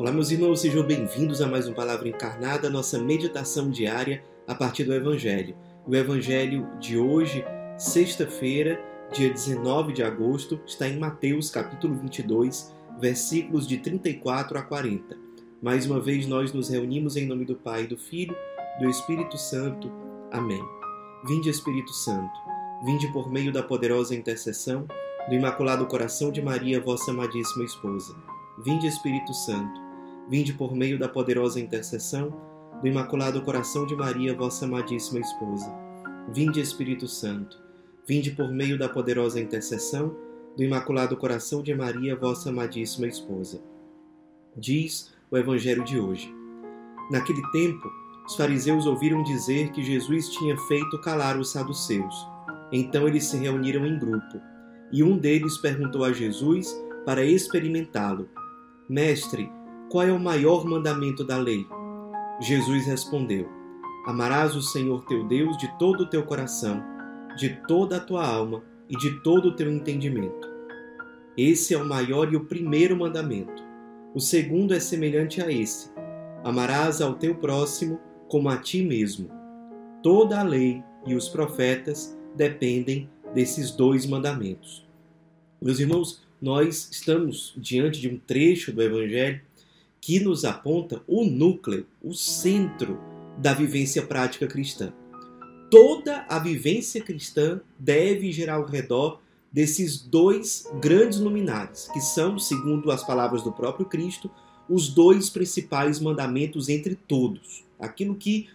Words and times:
Olá, 0.00 0.10
meus 0.10 0.30
irmãos, 0.30 0.62
sejam 0.62 0.82
bem-vindos 0.82 1.42
a 1.42 1.46
mais 1.46 1.68
um 1.68 1.74
Palavra 1.74 2.08
Encarnada, 2.08 2.70
nossa 2.70 2.98
meditação 2.98 3.68
diária 3.68 4.24
a 4.48 4.54
partir 4.54 4.84
do 4.84 4.94
Evangelho. 4.94 5.54
O 5.86 5.94
Evangelho 5.94 6.66
de 6.80 6.96
hoje, 6.96 7.44
sexta-feira, 7.76 8.82
dia 9.12 9.28
19 9.28 9.92
de 9.92 10.02
agosto, 10.02 10.58
está 10.64 10.88
em 10.88 10.98
Mateus, 10.98 11.50
capítulo 11.50 11.96
22, 11.96 12.74
versículos 12.98 13.68
de 13.68 13.76
34 13.76 14.56
a 14.56 14.62
40. 14.62 15.18
Mais 15.60 15.84
uma 15.84 16.00
vez, 16.00 16.26
nós 16.26 16.50
nos 16.50 16.70
reunimos 16.70 17.18
em 17.18 17.26
nome 17.26 17.44
do 17.44 17.54
Pai, 17.54 17.86
do 17.86 17.98
Filho, 17.98 18.34
do 18.80 18.88
Espírito 18.88 19.36
Santo. 19.36 19.92
Amém. 20.32 20.64
Vinde, 21.26 21.50
Espírito 21.50 21.92
Santo, 21.92 22.32
vinde 22.86 23.06
por 23.12 23.30
meio 23.30 23.52
da 23.52 23.62
poderosa 23.62 24.14
intercessão 24.14 24.88
do 25.28 25.34
Imaculado 25.34 25.84
Coração 25.84 26.32
de 26.32 26.40
Maria, 26.40 26.80
vossa 26.80 27.10
amadíssima 27.10 27.66
esposa. 27.66 28.16
Vinde, 28.64 28.86
Espírito 28.86 29.34
Santo 29.34 29.89
Vinde 30.30 30.52
por 30.52 30.76
meio 30.76 30.96
da 30.96 31.08
poderosa 31.08 31.58
intercessão 31.58 32.30
do 32.80 32.86
Imaculado 32.86 33.42
Coração 33.42 33.84
de 33.84 33.96
Maria, 33.96 34.32
vossa 34.32 34.64
amadíssima 34.64 35.18
esposa. 35.18 35.74
Vinde, 36.32 36.60
Espírito 36.60 37.08
Santo. 37.08 37.60
Vinde 38.06 38.30
por 38.30 38.48
meio 38.48 38.78
da 38.78 38.88
poderosa 38.88 39.40
intercessão 39.40 40.16
do 40.56 40.62
Imaculado 40.62 41.16
Coração 41.16 41.64
de 41.64 41.74
Maria, 41.74 42.14
vossa 42.14 42.50
amadíssima 42.50 43.08
esposa. 43.08 43.60
Diz 44.56 45.12
o 45.32 45.36
Evangelho 45.36 45.82
de 45.82 45.98
hoje. 45.98 46.32
Naquele 47.10 47.42
tempo, 47.50 47.90
os 48.24 48.36
fariseus 48.36 48.86
ouviram 48.86 49.24
dizer 49.24 49.72
que 49.72 49.82
Jesus 49.82 50.28
tinha 50.28 50.56
feito 50.68 51.00
calar 51.00 51.36
os 51.36 51.50
saduceus. 51.50 52.14
Então 52.70 53.08
eles 53.08 53.24
se 53.24 53.36
reuniram 53.36 53.84
em 53.84 53.98
grupo, 53.98 54.40
e 54.92 55.02
um 55.02 55.18
deles 55.18 55.58
perguntou 55.58 56.04
a 56.04 56.12
Jesus 56.12 56.72
para 57.04 57.24
experimentá-lo: 57.24 58.28
Mestre, 58.88 59.50
qual 59.90 60.06
é 60.06 60.12
o 60.12 60.20
maior 60.20 60.64
mandamento 60.64 61.24
da 61.24 61.36
lei? 61.36 61.66
Jesus 62.40 62.86
respondeu: 62.86 63.48
Amarás 64.06 64.54
o 64.54 64.62
Senhor 64.62 65.04
teu 65.04 65.26
Deus 65.26 65.58
de 65.58 65.68
todo 65.78 66.02
o 66.02 66.06
teu 66.06 66.22
coração, 66.22 66.80
de 67.36 67.60
toda 67.66 67.96
a 67.96 68.00
tua 68.00 68.24
alma 68.24 68.62
e 68.88 68.96
de 68.96 69.20
todo 69.22 69.48
o 69.48 69.56
teu 69.56 69.70
entendimento. 69.70 70.48
Esse 71.36 71.74
é 71.74 71.76
o 71.76 71.84
maior 71.84 72.32
e 72.32 72.36
o 72.36 72.44
primeiro 72.44 72.96
mandamento. 72.96 73.62
O 74.14 74.20
segundo 74.20 74.72
é 74.72 74.78
semelhante 74.78 75.42
a 75.42 75.50
esse: 75.50 75.90
Amarás 76.44 77.00
ao 77.00 77.14
teu 77.14 77.34
próximo 77.34 77.98
como 78.28 78.48
a 78.48 78.56
ti 78.56 78.82
mesmo. 78.82 79.28
Toda 80.04 80.38
a 80.38 80.44
lei 80.44 80.84
e 81.04 81.16
os 81.16 81.28
profetas 81.28 82.16
dependem 82.36 83.10
desses 83.34 83.72
dois 83.72 84.06
mandamentos. 84.06 84.86
Meus 85.60 85.80
irmãos, 85.80 86.22
nós 86.40 86.88
estamos 86.90 87.52
diante 87.56 88.00
de 88.00 88.08
um 88.08 88.18
trecho 88.18 88.72
do 88.72 88.82
Evangelho 88.82 89.42
que 90.00 90.18
nos 90.20 90.44
aponta 90.44 91.02
o 91.06 91.24
núcleo, 91.24 91.86
o 92.02 92.14
centro 92.14 92.98
da 93.38 93.52
vivência 93.52 94.02
prática 94.02 94.46
cristã. 94.46 94.92
Toda 95.70 96.24
a 96.28 96.38
vivência 96.38 97.00
cristã 97.00 97.60
deve 97.78 98.32
girar 98.32 98.56
ao 98.56 98.64
redor 98.64 99.20
desses 99.52 100.00
dois 100.00 100.66
grandes 100.80 101.18
luminares, 101.18 101.88
que 101.92 102.00
são, 102.00 102.38
segundo 102.38 102.90
as 102.90 103.04
palavras 103.04 103.42
do 103.42 103.52
próprio 103.52 103.86
Cristo, 103.86 104.30
os 104.68 104.88
dois 104.88 105.28
principais 105.28 106.00
mandamentos 106.00 106.68
entre 106.68 106.94
todos. 106.94 107.64
Aquilo 107.78 108.14
que 108.14 108.48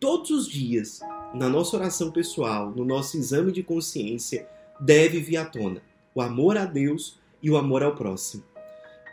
todos 0.00 0.30
os 0.30 0.48
dias, 0.48 1.00
na 1.34 1.48
nossa 1.48 1.76
oração 1.76 2.10
pessoal, 2.10 2.70
no 2.70 2.84
nosso 2.84 3.16
exame 3.16 3.52
de 3.52 3.62
consciência, 3.62 4.48
deve 4.80 5.20
vir 5.20 5.36
à 5.36 5.44
tona: 5.44 5.82
o 6.14 6.20
amor 6.20 6.56
a 6.56 6.64
Deus 6.64 7.18
e 7.42 7.50
o 7.50 7.56
amor 7.56 7.82
ao 7.82 7.94
próximo. 7.94 8.42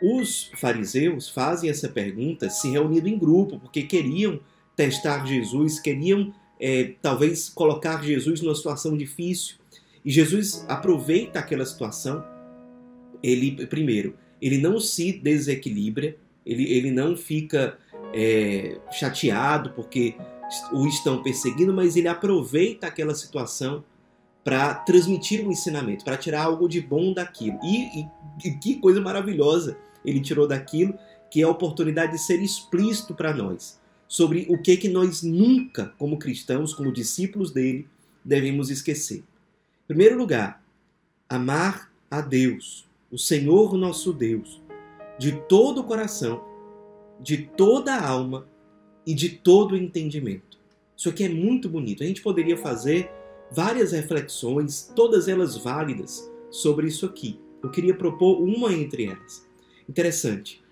Os 0.00 0.50
fariseus 0.54 1.28
fazem 1.28 1.70
essa 1.70 1.88
pergunta 1.88 2.50
se 2.50 2.70
reunindo 2.70 3.08
em 3.08 3.18
grupo, 3.18 3.58
porque 3.58 3.82
queriam 3.82 4.40
testar 4.74 5.24
Jesus, 5.26 5.80
queriam 5.80 6.32
é, 6.60 6.92
talvez 7.00 7.48
colocar 7.48 8.02
Jesus 8.02 8.40
numa 8.40 8.54
situação 8.54 8.96
difícil. 8.96 9.56
E 10.04 10.10
Jesus 10.10 10.64
aproveita 10.68 11.38
aquela 11.38 11.64
situação. 11.64 12.24
Ele, 13.22 13.66
primeiro, 13.66 14.14
ele 14.40 14.58
não 14.58 14.78
se 14.78 15.12
desequilibra, 15.12 16.14
ele, 16.44 16.70
ele 16.72 16.90
não 16.90 17.16
fica 17.16 17.78
é, 18.14 18.78
chateado 18.92 19.70
porque 19.70 20.14
o 20.72 20.86
estão 20.86 21.22
perseguindo, 21.22 21.72
mas 21.72 21.96
ele 21.96 22.08
aproveita 22.08 22.86
aquela 22.86 23.14
situação 23.14 23.82
para 24.44 24.74
transmitir 24.74 25.44
um 25.44 25.50
ensinamento, 25.50 26.04
para 26.04 26.16
tirar 26.16 26.44
algo 26.44 26.68
de 26.68 26.80
bom 26.80 27.12
daquilo. 27.12 27.58
E, 27.64 28.00
e, 28.00 28.08
e 28.44 28.50
que 28.52 28.76
coisa 28.76 29.00
maravilhosa! 29.00 29.76
Ele 30.06 30.20
tirou 30.20 30.46
daquilo, 30.46 30.98
que 31.30 31.42
é 31.42 31.44
a 31.44 31.50
oportunidade 31.50 32.12
de 32.12 32.18
ser 32.18 32.40
explícito 32.40 33.14
para 33.14 33.34
nós 33.34 33.78
sobre 34.08 34.46
o 34.48 34.56
que 34.56 34.76
que 34.76 34.88
nós 34.88 35.22
nunca, 35.22 35.92
como 35.98 36.18
cristãos, 36.18 36.72
como 36.72 36.92
discípulos 36.92 37.50
dele, 37.50 37.88
devemos 38.24 38.70
esquecer. 38.70 39.18
Em 39.18 39.86
primeiro 39.88 40.16
lugar, 40.16 40.62
amar 41.28 41.90
a 42.10 42.20
Deus, 42.20 42.86
o 43.10 43.18
Senhor 43.18 43.76
nosso 43.76 44.12
Deus, 44.12 44.62
de 45.18 45.32
todo 45.48 45.80
o 45.80 45.84
coração, 45.84 46.44
de 47.20 47.38
toda 47.38 47.94
a 47.94 48.06
alma 48.06 48.46
e 49.06 49.14
de 49.14 49.28
todo 49.30 49.72
o 49.72 49.76
entendimento. 49.76 50.58
Isso 50.96 51.08
aqui 51.08 51.24
é 51.24 51.28
muito 51.28 51.68
bonito. 51.68 52.02
A 52.02 52.06
gente 52.06 52.22
poderia 52.22 52.56
fazer 52.56 53.10
várias 53.50 53.92
reflexões, 53.92 54.92
todas 54.94 55.28
elas 55.28 55.56
válidas, 55.56 56.30
sobre 56.50 56.88
isso 56.88 57.06
aqui. 57.06 57.38
Eu 57.62 57.70
queria 57.70 57.94
propor 57.94 58.40
uma 58.40 58.72
entre 58.72 59.06
elas. 59.06 59.46
Interessante. 59.88 60.62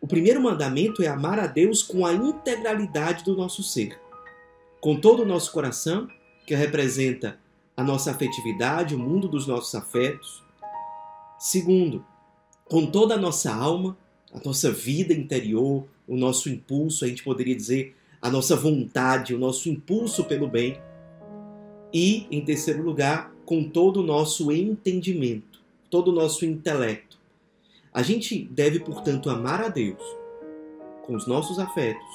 O 0.00 0.06
primeiro 0.06 0.40
mandamento 0.40 1.02
é 1.02 1.08
amar 1.08 1.40
a 1.40 1.46
Deus 1.46 1.82
com 1.82 2.06
a 2.06 2.12
integralidade 2.12 3.24
do 3.24 3.36
nosso 3.36 3.64
ser, 3.64 4.00
com 4.80 5.00
todo 5.00 5.22
o 5.22 5.26
nosso 5.26 5.50
coração, 5.50 6.08
que 6.46 6.54
representa 6.54 7.38
a 7.76 7.82
nossa 7.82 8.12
afetividade, 8.12 8.94
o 8.94 8.98
mundo 8.98 9.26
dos 9.28 9.46
nossos 9.46 9.74
afetos. 9.74 10.42
Segundo, 11.38 12.04
com 12.64 12.86
toda 12.86 13.14
a 13.14 13.18
nossa 13.18 13.52
alma, 13.52 13.96
a 14.32 14.38
nossa 14.44 14.70
vida 14.70 15.12
interior, 15.12 15.84
o 16.06 16.16
nosso 16.16 16.48
impulso, 16.48 17.04
a 17.04 17.08
gente 17.08 17.24
poderia 17.24 17.56
dizer, 17.56 17.96
a 18.22 18.30
nossa 18.30 18.54
vontade, 18.54 19.34
o 19.34 19.38
nosso 19.38 19.68
impulso 19.68 20.24
pelo 20.24 20.46
bem. 20.46 20.80
E, 21.92 22.26
em 22.30 22.44
terceiro 22.44 22.82
lugar, 22.82 23.32
com 23.44 23.68
todo 23.68 24.00
o 24.00 24.06
nosso 24.06 24.52
entendimento, 24.52 25.60
todo 25.90 26.08
o 26.08 26.14
nosso 26.14 26.44
intelecto 26.44 27.17
a 27.98 28.02
gente 28.02 28.44
deve, 28.44 28.78
portanto, 28.78 29.28
amar 29.28 29.60
a 29.60 29.66
Deus 29.66 30.00
com 31.04 31.16
os 31.16 31.26
nossos 31.26 31.58
afetos. 31.58 32.06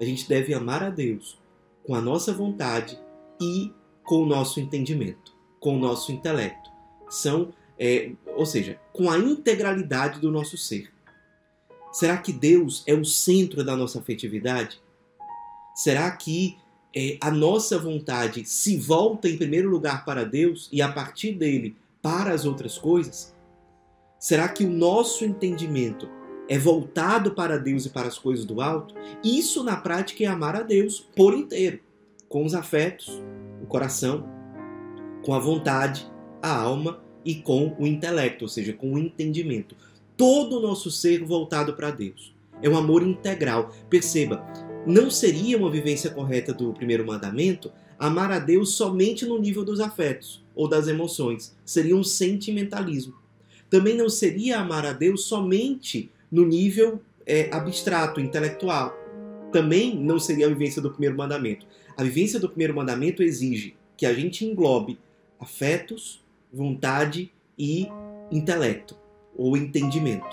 A 0.00 0.04
gente 0.04 0.28
deve 0.28 0.52
amar 0.52 0.82
a 0.82 0.90
Deus 0.90 1.38
com 1.84 1.94
a 1.94 2.00
nossa 2.00 2.32
vontade 2.32 2.98
e 3.40 3.72
com 4.02 4.24
o 4.24 4.26
nosso 4.26 4.58
entendimento, 4.58 5.32
com 5.60 5.76
o 5.76 5.78
nosso 5.78 6.10
intelecto. 6.10 6.68
São, 7.08 7.54
é, 7.78 8.10
ou 8.34 8.44
seja, 8.44 8.80
com 8.92 9.08
a 9.08 9.16
integralidade 9.16 10.18
do 10.18 10.32
nosso 10.32 10.58
ser. 10.58 10.92
Será 11.92 12.16
que 12.16 12.32
Deus 12.32 12.82
é 12.84 12.92
o 12.92 13.04
centro 13.04 13.62
da 13.62 13.76
nossa 13.76 14.00
afetividade? 14.00 14.82
Será 15.76 16.10
que 16.10 16.58
é, 16.92 17.18
a 17.20 17.30
nossa 17.30 17.78
vontade 17.78 18.44
se 18.46 18.76
volta 18.76 19.28
em 19.28 19.38
primeiro 19.38 19.70
lugar 19.70 20.04
para 20.04 20.24
Deus 20.24 20.68
e 20.72 20.82
a 20.82 20.90
partir 20.90 21.34
dele 21.34 21.76
para 22.02 22.32
as 22.32 22.44
outras 22.44 22.76
coisas? 22.76 23.32
Será 24.24 24.48
que 24.48 24.64
o 24.64 24.70
nosso 24.70 25.22
entendimento 25.22 26.08
é 26.48 26.58
voltado 26.58 27.32
para 27.32 27.58
Deus 27.58 27.84
e 27.84 27.90
para 27.90 28.08
as 28.08 28.18
coisas 28.18 28.46
do 28.46 28.62
alto? 28.62 28.94
Isso 29.22 29.62
na 29.62 29.76
prática 29.76 30.24
é 30.24 30.26
amar 30.26 30.56
a 30.56 30.62
Deus 30.62 31.06
por 31.14 31.34
inteiro, 31.34 31.80
com 32.26 32.42
os 32.42 32.54
afetos, 32.54 33.22
o 33.62 33.66
coração, 33.66 34.24
com 35.22 35.34
a 35.34 35.38
vontade, 35.38 36.10
a 36.40 36.58
alma 36.58 37.04
e 37.22 37.34
com 37.34 37.76
o 37.78 37.86
intelecto, 37.86 38.46
ou 38.46 38.48
seja, 38.48 38.72
com 38.72 38.94
o 38.94 38.98
entendimento. 38.98 39.76
Todo 40.16 40.56
o 40.56 40.62
nosso 40.62 40.90
ser 40.90 41.22
voltado 41.22 41.74
para 41.74 41.90
Deus. 41.90 42.34
É 42.62 42.68
um 42.70 42.78
amor 42.78 43.02
integral. 43.02 43.74
Perceba, 43.90 44.42
não 44.86 45.10
seria 45.10 45.58
uma 45.58 45.70
vivência 45.70 46.08
correta 46.08 46.54
do 46.54 46.72
primeiro 46.72 47.06
mandamento 47.06 47.70
amar 47.98 48.32
a 48.32 48.38
Deus 48.38 48.70
somente 48.70 49.26
no 49.26 49.38
nível 49.38 49.66
dos 49.66 49.80
afetos 49.80 50.42
ou 50.54 50.66
das 50.66 50.88
emoções. 50.88 51.54
Seria 51.62 51.94
um 51.94 52.02
sentimentalismo 52.02 53.22
também 53.70 53.96
não 53.96 54.08
seria 54.08 54.58
amar 54.58 54.86
a 54.86 54.92
Deus 54.92 55.24
somente 55.24 56.10
no 56.30 56.46
nível 56.46 57.00
é, 57.26 57.48
abstrato, 57.52 58.20
intelectual. 58.20 58.94
Também 59.52 59.96
não 59.96 60.18
seria 60.18 60.46
a 60.46 60.48
vivência 60.48 60.82
do 60.82 60.90
primeiro 60.90 61.16
mandamento. 61.16 61.66
A 61.96 62.02
vivência 62.02 62.40
do 62.40 62.48
primeiro 62.48 62.74
mandamento 62.74 63.22
exige 63.22 63.76
que 63.96 64.04
a 64.04 64.12
gente 64.12 64.44
englobe 64.44 64.98
afetos, 65.38 66.24
vontade 66.52 67.32
e 67.58 67.88
intelecto 68.30 68.96
ou 69.36 69.56
entendimento. 69.56 70.26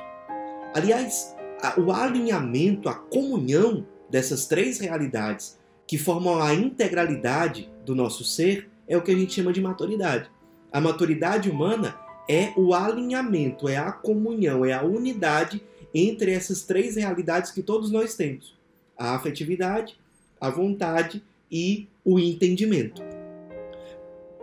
Aliás, 0.74 1.36
o 1.77 1.92
alinhamento, 1.92 2.89
a 2.89 2.95
comunhão 2.95 3.86
dessas 4.10 4.48
três 4.48 4.80
realidades 4.80 5.60
que 5.88 5.98
formam 5.98 6.42
a 6.42 6.54
integralidade 6.54 7.69
do 7.86 7.94
nosso 7.94 8.24
ser 8.24 8.69
é 8.88 8.98
o 8.98 9.01
que 9.01 9.12
a 9.12 9.16
gente 9.16 9.34
chama 9.34 9.54
de 9.54 9.62
maturidade. 9.62 10.30
A 10.72 10.80
maturidade 10.80 11.50
humana 11.50 12.00
é 12.28 12.54
o 12.56 12.74
alinhamento, 12.74 13.68
é 13.68 13.78
a 13.78 13.92
comunhão, 13.92 14.66
é 14.66 14.74
a 14.74 14.84
unidade 14.84 15.62
entre 15.94 16.32
essas 16.32 16.64
três 16.64 16.96
realidades 16.96 17.52
que 17.52 17.62
todos 17.62 17.92
nós 17.92 18.16
temos: 18.16 18.58
a 18.98 19.16
afetividade, 19.16 19.98
a 20.40 20.50
vontade 20.50 21.24
e 21.52 21.88
o 22.04 22.20
entendimento. 22.20 23.02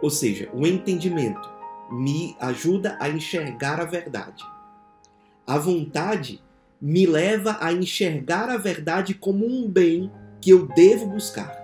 Ou 0.01 0.11
seja, 0.11 0.49
o 0.53 0.67
entendimento 0.67 1.49
me 1.91 2.37
ajuda 2.39 2.97
a 3.01 3.09
enxergar 3.09 3.81
a 3.81 3.85
verdade. 3.85 4.45
A 5.47 5.59
vontade 5.59 6.41
me 6.81 7.07
leva 7.07 7.57
a 7.61 7.73
enxergar 7.73 8.49
a 8.49 8.57
verdade 8.57 9.15
como 9.15 9.47
um 9.47 9.69
bem 9.69 10.11
que 10.41 10.51
eu 10.51 10.67
devo 10.67 11.07
buscar. 11.07 11.57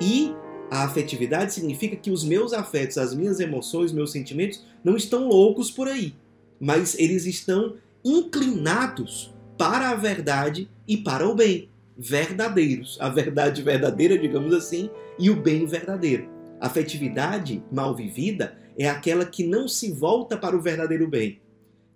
E 0.00 0.34
a 0.70 0.84
afetividade 0.84 1.52
significa 1.52 1.96
que 1.96 2.10
os 2.10 2.24
meus 2.24 2.52
afetos, 2.52 2.98
as 2.98 3.14
minhas 3.14 3.40
emoções, 3.40 3.92
meus 3.92 4.12
sentimentos 4.12 4.64
não 4.82 4.96
estão 4.96 5.28
loucos 5.28 5.70
por 5.70 5.88
aí, 5.88 6.14
mas 6.60 6.98
eles 6.98 7.24
estão 7.26 7.76
inclinados 8.04 9.34
para 9.56 9.90
a 9.90 9.94
verdade 9.94 10.68
e 10.86 10.96
para 10.96 11.28
o 11.28 11.34
bem, 11.34 11.68
verdadeiros. 11.96 12.98
A 13.00 13.08
verdade 13.08 13.62
verdadeira, 13.62 14.18
digamos 14.18 14.52
assim, 14.52 14.90
e 15.18 15.30
o 15.30 15.36
bem 15.36 15.66
verdadeiro. 15.66 16.28
A 16.60 16.66
afetividade 16.66 17.62
mal 17.70 17.94
vivida 17.94 18.56
é 18.78 18.88
aquela 18.88 19.24
que 19.24 19.44
não 19.44 19.68
se 19.68 19.92
volta 19.92 20.36
para 20.36 20.56
o 20.56 20.60
verdadeiro 20.60 21.08
bem, 21.08 21.40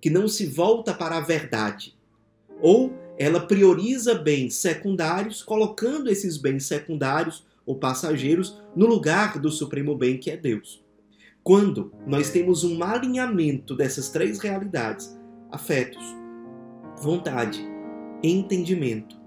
que 0.00 0.08
não 0.10 0.28
se 0.28 0.46
volta 0.46 0.94
para 0.94 1.16
a 1.16 1.20
verdade. 1.20 1.94
Ou 2.62 2.92
ela 3.18 3.40
prioriza 3.40 4.14
bens 4.14 4.54
secundários, 4.54 5.42
colocando 5.42 6.10
esses 6.10 6.36
bens 6.36 6.64
secundários 6.64 7.44
ou 7.64 7.78
passageiros 7.78 8.60
no 8.74 8.86
lugar 8.86 9.38
do 9.38 9.50
supremo 9.50 9.96
bem 9.96 10.18
que 10.18 10.30
é 10.30 10.36
Deus. 10.36 10.84
Quando 11.42 11.92
nós 12.06 12.30
temos 12.30 12.64
um 12.64 12.82
alinhamento 12.82 13.74
dessas 13.74 14.10
três 14.10 14.38
realidades, 14.38 15.18
afetos, 15.50 16.04
vontade, 17.00 17.64
entendimento, 18.22 19.18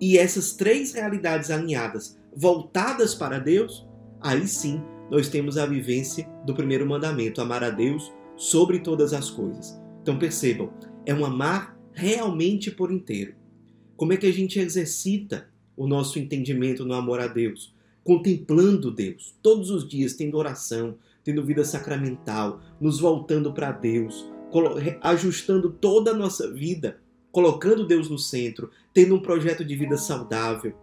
e 0.00 0.16
essas 0.16 0.52
três 0.52 0.94
realidades 0.94 1.50
alinhadas, 1.50 2.18
voltadas 2.34 3.14
para 3.14 3.38
Deus, 3.38 3.86
aí 4.20 4.46
sim 4.46 4.82
nós 5.10 5.28
temos 5.28 5.58
a 5.58 5.66
vivência 5.66 6.26
do 6.46 6.54
primeiro 6.54 6.86
mandamento, 6.86 7.40
amar 7.42 7.62
a 7.62 7.70
Deus 7.70 8.10
sobre 8.36 8.78
todas 8.78 9.12
as 9.12 9.28
coisas. 9.28 9.78
Então 10.00 10.18
percebam, 10.18 10.72
é 11.04 11.12
um 11.12 11.24
amar 11.24 11.76
realmente 11.92 12.70
por 12.70 12.90
inteiro. 12.90 13.34
Como 13.96 14.14
é 14.14 14.16
que 14.16 14.26
a 14.26 14.32
gente 14.32 14.58
exercita 14.58 15.50
o 15.76 15.86
nosso 15.86 16.18
entendimento 16.18 16.84
no 16.84 16.94
amor 16.94 17.20
a 17.20 17.26
Deus? 17.26 17.74
Contemplando 18.04 18.90
Deus, 18.90 19.34
todos 19.42 19.70
os 19.70 19.86
dias, 19.86 20.14
tendo 20.14 20.38
oração, 20.38 20.96
tendo 21.22 21.44
vida 21.44 21.64
sacramental, 21.64 22.60
nos 22.80 22.98
voltando 22.98 23.52
para 23.52 23.72
Deus, 23.72 24.26
ajustando 25.00 25.70
toda 25.70 26.10
a 26.10 26.14
nossa 26.14 26.50
vida, 26.50 26.98
colocando 27.30 27.86
Deus 27.86 28.08
no 28.08 28.18
centro, 28.18 28.70
tendo 28.92 29.14
um 29.14 29.20
projeto 29.20 29.64
de 29.64 29.76
vida 29.76 29.96
saudável. 29.96 30.74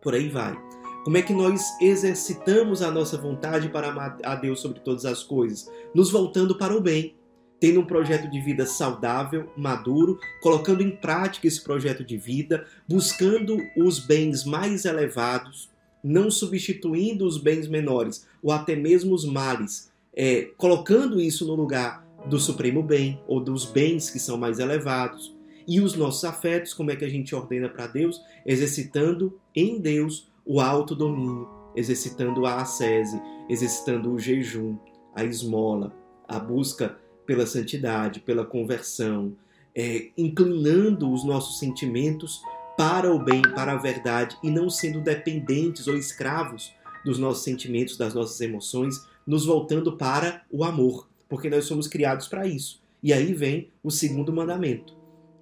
Por 0.00 0.14
aí 0.14 0.28
vai. 0.28 0.56
Como 1.04 1.16
é 1.16 1.22
que 1.22 1.32
nós 1.32 1.62
exercitamos 1.80 2.82
a 2.82 2.90
nossa 2.90 3.16
vontade 3.16 3.68
para 3.68 3.88
amar 3.88 4.18
a 4.24 4.34
Deus 4.34 4.60
sobre 4.60 4.80
todas 4.80 5.04
as 5.04 5.22
coisas? 5.22 5.70
Nos 5.94 6.10
voltando 6.10 6.56
para 6.56 6.76
o 6.76 6.80
bem, 6.80 7.14
tendo 7.58 7.80
um 7.80 7.86
projeto 7.86 8.30
de 8.30 8.40
vida 8.40 8.66
saudável, 8.66 9.50
maduro, 9.56 10.18
colocando 10.42 10.82
em 10.82 10.90
prática 10.90 11.46
esse 11.46 11.62
projeto 11.62 12.04
de 12.04 12.16
vida, 12.16 12.66
buscando 12.86 13.58
os 13.76 13.98
bens 13.98 14.44
mais 14.44 14.84
elevados, 14.84 15.70
não 16.02 16.30
substituindo 16.30 17.26
os 17.26 17.38
bens 17.38 17.66
menores 17.66 18.26
ou 18.42 18.52
até 18.52 18.76
mesmo 18.76 19.14
os 19.14 19.24
males, 19.24 19.90
é, 20.14 20.50
colocando 20.56 21.20
isso 21.20 21.46
no 21.46 21.54
lugar 21.54 22.06
do 22.26 22.38
supremo 22.38 22.82
bem 22.82 23.20
ou 23.26 23.40
dos 23.40 23.64
bens 23.64 24.10
que 24.10 24.18
são 24.18 24.36
mais 24.36 24.58
elevados. 24.58 25.34
E 25.66 25.80
os 25.80 25.94
nossos 25.94 26.24
afetos, 26.24 26.72
como 26.72 26.90
é 26.90 26.96
que 26.96 27.04
a 27.04 27.08
gente 27.08 27.34
ordena 27.34 27.68
para 27.68 27.86
Deus? 27.86 28.20
Exercitando 28.44 29.38
em 29.54 29.80
Deus 29.80 30.30
o 30.44 30.60
autodomínio, 30.60 31.48
exercitando 31.74 32.46
a 32.46 32.62
ascese, 32.62 33.20
exercitando 33.48 34.12
o 34.12 34.18
jejum, 34.18 34.76
a 35.14 35.24
esmola, 35.24 35.92
a 36.28 36.38
busca 36.38 36.96
pela 37.26 37.46
santidade, 37.46 38.20
pela 38.20 38.44
conversão, 38.44 39.36
é, 39.74 40.08
inclinando 40.16 41.12
os 41.12 41.24
nossos 41.24 41.58
sentimentos 41.58 42.40
para 42.76 43.12
o 43.12 43.18
bem, 43.18 43.42
para 43.42 43.72
a 43.72 43.76
verdade 43.76 44.36
e 44.42 44.50
não 44.50 44.70
sendo 44.70 45.00
dependentes 45.00 45.86
ou 45.86 45.96
escravos 45.96 46.72
dos 47.04 47.18
nossos 47.18 47.44
sentimentos, 47.44 47.96
das 47.96 48.14
nossas 48.14 48.40
emoções, 48.40 49.06
nos 49.26 49.44
voltando 49.44 49.96
para 49.96 50.42
o 50.50 50.64
amor, 50.64 51.08
porque 51.28 51.50
nós 51.50 51.64
somos 51.64 51.88
criados 51.88 52.28
para 52.28 52.46
isso. 52.46 52.82
E 53.02 53.12
aí 53.12 53.32
vem 53.32 53.70
o 53.82 53.90
segundo 53.90 54.32
mandamento: 54.32 54.96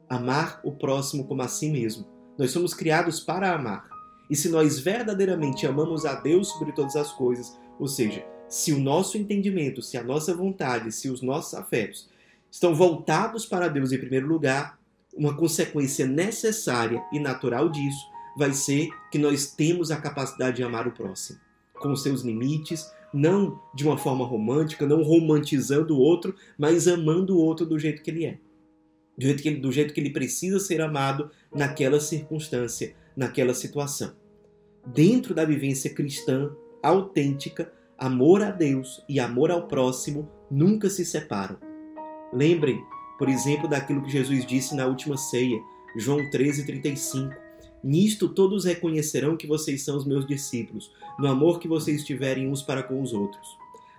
amar 0.08 0.60
o 0.64 0.72
próximo 0.72 1.24
como 1.24 1.42
a 1.42 1.48
si 1.48 1.70
mesmo. 1.70 2.06
Nós 2.36 2.50
somos 2.50 2.74
criados 2.74 3.20
para 3.20 3.54
amar. 3.54 3.88
E 4.30 4.36
se 4.36 4.48
nós 4.48 4.78
verdadeiramente 4.78 5.66
amamos 5.66 6.04
a 6.04 6.14
Deus 6.14 6.48
sobre 6.48 6.72
todas 6.72 6.96
as 6.96 7.12
coisas, 7.12 7.56
ou 7.78 7.86
seja, 7.86 8.24
se 8.54 8.72
o 8.72 8.78
nosso 8.78 9.18
entendimento, 9.18 9.82
se 9.82 9.96
a 9.96 10.04
nossa 10.04 10.32
vontade, 10.32 10.92
se 10.92 11.10
os 11.10 11.20
nossos 11.20 11.54
afetos 11.54 12.08
estão 12.48 12.72
voltados 12.72 13.44
para 13.44 13.66
Deus 13.66 13.90
em 13.90 13.98
primeiro 13.98 14.28
lugar, 14.28 14.78
uma 15.12 15.36
consequência 15.36 16.06
necessária 16.06 17.02
e 17.12 17.18
natural 17.18 17.68
disso 17.68 18.06
vai 18.38 18.52
ser 18.52 18.90
que 19.10 19.18
nós 19.18 19.48
temos 19.48 19.90
a 19.90 19.96
capacidade 19.96 20.58
de 20.58 20.62
amar 20.62 20.86
o 20.86 20.92
próximo, 20.92 21.40
com 21.74 21.96
seus 21.96 22.22
limites, 22.22 22.88
não 23.12 23.60
de 23.74 23.84
uma 23.84 23.98
forma 23.98 24.24
romântica, 24.24 24.86
não 24.86 25.02
romantizando 25.02 25.96
o 25.96 26.00
outro, 26.00 26.32
mas 26.56 26.86
amando 26.86 27.36
o 27.36 27.40
outro 27.40 27.66
do 27.66 27.76
jeito 27.76 28.02
que 28.04 28.10
ele 28.12 28.24
é. 28.24 28.38
Do 29.18 29.24
jeito 29.24 29.42
que 29.42 29.48
ele, 29.48 29.60
do 29.60 29.72
jeito 29.72 29.92
que 29.92 29.98
ele 29.98 30.10
precisa 30.10 30.60
ser 30.60 30.80
amado 30.80 31.28
naquela 31.52 31.98
circunstância, 31.98 32.94
naquela 33.16 33.52
situação. 33.52 34.14
Dentro 34.86 35.34
da 35.34 35.44
vivência 35.44 35.92
cristã 35.92 36.54
autêntica, 36.80 37.72
amor 37.98 38.42
a 38.42 38.50
Deus 38.50 39.02
e 39.08 39.20
amor 39.20 39.50
ao 39.50 39.68
próximo 39.68 40.28
nunca 40.50 40.90
se 40.90 41.04
separam. 41.04 41.56
Lembrem, 42.32 42.82
por 43.18 43.28
exemplo, 43.28 43.68
daquilo 43.68 44.02
que 44.02 44.10
Jesus 44.10 44.44
disse 44.44 44.74
na 44.74 44.86
última 44.86 45.16
ceia, 45.16 45.60
João 45.96 46.18
13:35. 46.30 47.32
Nisto 47.82 48.28
todos 48.28 48.64
reconhecerão 48.64 49.36
que 49.36 49.46
vocês 49.46 49.84
são 49.84 49.96
os 49.96 50.06
meus 50.06 50.26
discípulos, 50.26 50.90
no 51.18 51.28
amor 51.28 51.60
que 51.60 51.68
vocês 51.68 52.04
tiverem 52.04 52.48
uns 52.48 52.62
para 52.62 52.82
com 52.82 53.00
os 53.00 53.12
outros. 53.12 53.46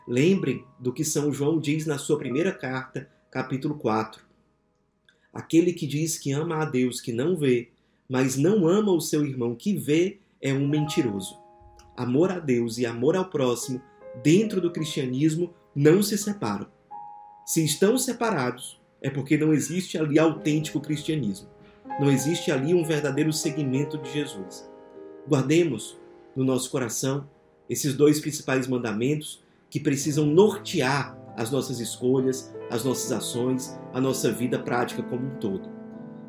Lembrem 0.07 0.63
do 0.79 0.91
que 0.91 1.03
São 1.03 1.31
João 1.31 1.59
diz 1.59 1.85
na 1.85 1.97
sua 1.97 2.17
primeira 2.17 2.51
carta, 2.51 3.09
capítulo 3.31 3.75
4. 3.75 4.23
Aquele 5.33 5.73
que 5.73 5.87
diz 5.87 6.17
que 6.17 6.31
ama 6.31 6.57
a 6.57 6.65
Deus 6.65 6.99
que 6.99 7.11
não 7.11 7.35
vê, 7.35 7.69
mas 8.07 8.35
não 8.37 8.67
ama 8.67 8.91
o 8.91 9.01
seu 9.01 9.25
irmão 9.25 9.55
que 9.55 9.75
vê, 9.75 10.19
é 10.41 10.53
um 10.53 10.67
mentiroso. 10.67 11.44
Amor 11.95 12.31
a 12.31 12.39
Deus 12.39 12.77
e 12.77 12.85
amor 12.85 13.15
ao 13.15 13.25
próximo, 13.25 13.81
dentro 14.21 14.59
do 14.59 14.71
cristianismo, 14.71 15.53
não 15.73 16.01
se 16.01 16.17
separam. 16.17 16.67
Se 17.45 17.63
estão 17.63 17.97
separados, 17.97 18.79
é 19.01 19.09
porque 19.09 19.37
não 19.37 19.53
existe 19.53 19.97
ali 19.97 20.17
autêntico 20.17 20.81
cristianismo. 20.81 21.47
Não 21.99 22.11
existe 22.11 22.51
ali 22.51 22.73
um 22.73 22.83
verdadeiro 22.83 23.31
seguimento 23.31 23.97
de 23.97 24.11
Jesus. 24.11 24.69
Guardemos 25.27 25.97
no 26.35 26.43
nosso 26.43 26.69
coração 26.69 27.29
esses 27.69 27.93
dois 27.93 28.19
principais 28.19 28.67
mandamentos 28.67 29.43
que 29.69 29.79
precisam 29.79 30.25
nortear 30.25 31.17
as 31.37 31.51
nossas 31.51 31.79
escolhas, 31.79 32.53
as 32.69 32.83
nossas 32.83 33.11
ações, 33.11 33.77
a 33.93 34.01
nossa 34.01 34.31
vida 34.31 34.59
prática 34.59 35.03
como 35.03 35.27
um 35.27 35.35
todo. 35.35 35.69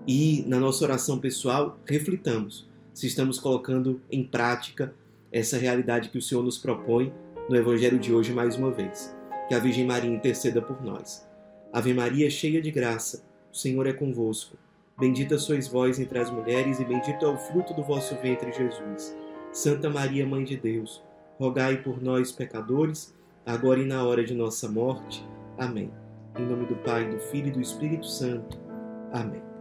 E 0.06 0.44
na 0.46 0.60
nossa 0.60 0.84
oração 0.84 1.18
pessoal, 1.18 1.78
reflitamos 1.84 2.68
se 2.94 3.06
estamos 3.06 3.38
colocando 3.38 4.00
em 4.10 4.24
prática 4.24 4.94
essa 5.38 5.58
realidade 5.58 6.08
que 6.08 6.18
o 6.18 6.22
Senhor 6.22 6.42
nos 6.42 6.58
propõe 6.58 7.12
no 7.48 7.56
Evangelho 7.56 7.98
de 7.98 8.12
hoje 8.12 8.32
mais 8.32 8.56
uma 8.56 8.70
vez. 8.70 9.14
Que 9.48 9.54
a 9.54 9.58
Virgem 9.58 9.84
Maria 9.84 10.10
interceda 10.10 10.60
por 10.60 10.82
nós. 10.82 11.28
Ave 11.72 11.92
Maria, 11.92 12.30
cheia 12.30 12.60
de 12.60 12.70
graça, 12.70 13.22
o 13.52 13.56
Senhor 13.56 13.86
é 13.86 13.92
convosco. 13.92 14.56
Bendita 14.98 15.38
sois 15.38 15.68
vós 15.68 16.00
entre 16.00 16.18
as 16.18 16.30
mulheres, 16.30 16.80
e 16.80 16.84
bendito 16.84 17.24
é 17.24 17.28
o 17.28 17.36
fruto 17.36 17.74
do 17.74 17.82
vosso 17.82 18.16
ventre, 18.16 18.50
Jesus. 18.50 19.14
Santa 19.52 19.90
Maria, 19.90 20.26
Mãe 20.26 20.42
de 20.42 20.56
Deus, 20.56 21.02
rogai 21.38 21.82
por 21.82 22.02
nós, 22.02 22.32
pecadores, 22.32 23.14
agora 23.44 23.80
e 23.80 23.86
na 23.86 24.02
hora 24.04 24.24
de 24.24 24.34
nossa 24.34 24.68
morte. 24.68 25.24
Amém. 25.58 25.90
Em 26.38 26.46
nome 26.46 26.66
do 26.66 26.76
Pai, 26.76 27.08
do 27.08 27.18
Filho 27.18 27.48
e 27.48 27.52
do 27.52 27.60
Espírito 27.60 28.06
Santo. 28.06 28.58
Amém. 29.12 29.55